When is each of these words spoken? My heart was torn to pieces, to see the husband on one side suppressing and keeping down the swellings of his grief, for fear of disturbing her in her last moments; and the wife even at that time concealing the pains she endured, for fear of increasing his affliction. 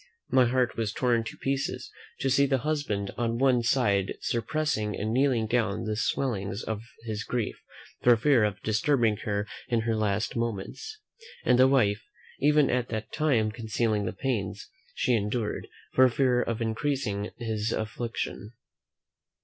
My 0.31 0.47
heart 0.47 0.75
was 0.77 0.93
torn 0.93 1.23
to 1.25 1.37
pieces, 1.37 1.91
to 2.21 2.29
see 2.31 2.47
the 2.47 2.57
husband 2.65 3.11
on 3.19 3.37
one 3.37 3.61
side 3.61 4.15
suppressing 4.21 4.95
and 4.95 5.15
keeping 5.15 5.45
down 5.45 5.83
the 5.83 5.95
swellings 5.95 6.63
of 6.63 6.81
his 7.03 7.23
grief, 7.23 7.61
for 8.01 8.17
fear 8.17 8.43
of 8.43 8.59
disturbing 8.63 9.17
her 9.17 9.45
in 9.67 9.81
her 9.81 9.95
last 9.95 10.35
moments; 10.35 10.97
and 11.45 11.59
the 11.59 11.67
wife 11.67 12.01
even 12.39 12.71
at 12.71 12.89
that 12.89 13.11
time 13.13 13.51
concealing 13.51 14.05
the 14.05 14.11
pains 14.13 14.71
she 14.95 15.13
endured, 15.13 15.67
for 15.93 16.09
fear 16.09 16.41
of 16.41 16.63
increasing 16.63 17.29
his 17.37 17.71
affliction. 17.71 18.53